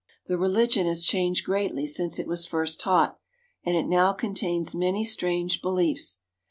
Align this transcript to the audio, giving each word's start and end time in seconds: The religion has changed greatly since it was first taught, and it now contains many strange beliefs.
The 0.25 0.35
religion 0.39 0.87
has 0.87 1.03
changed 1.05 1.45
greatly 1.45 1.85
since 1.85 2.17
it 2.17 2.25
was 2.25 2.47
first 2.47 2.79
taught, 2.79 3.19
and 3.63 3.75
it 3.75 3.85
now 3.85 4.13
contains 4.13 4.73
many 4.73 5.05
strange 5.05 5.61
beliefs. 5.61 6.21